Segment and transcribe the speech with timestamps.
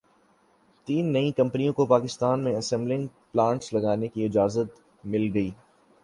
[0.87, 4.79] تین نئی کمپنیوں کو پاکستان میں اسمبلنگ پلانٹس لگانے کی اجازت
[5.03, 5.49] مل گئی